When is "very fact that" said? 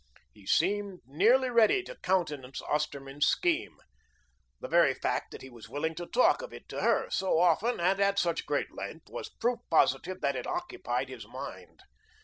4.67-5.43